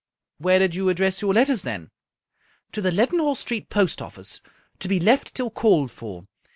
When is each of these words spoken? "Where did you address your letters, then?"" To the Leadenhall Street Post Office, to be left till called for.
"Where 0.39 0.57
did 0.57 0.73
you 0.73 0.89
address 0.89 1.21
your 1.21 1.31
letters, 1.31 1.61
then?"" 1.61 1.91
To 2.71 2.81
the 2.81 2.89
Leadenhall 2.89 3.35
Street 3.37 3.69
Post 3.69 4.01
Office, 4.01 4.41
to 4.79 4.87
be 4.87 4.99
left 4.99 5.35
till 5.35 5.51
called 5.51 5.91
for. 5.91 6.25